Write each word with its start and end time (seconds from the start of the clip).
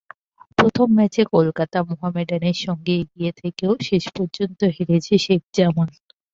প্রথম 0.57 0.87
ম্যাচে 0.97 1.21
কলকাতা 1.33 1.77
মোহামেডানের 1.89 2.57
সঙ্গে 2.65 2.93
এগিয়ে 3.01 3.31
থেকেও 3.41 3.71
শেষ 3.87 4.03
পর্যন্ত 4.15 4.59
হেরেছে 4.75 5.15
শেখ 5.25 5.41
জামাল। 5.57 5.89